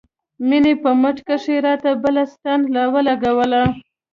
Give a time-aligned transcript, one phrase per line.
[0.47, 3.63] مينې په مټ کښې راته بله ستن راولګوله.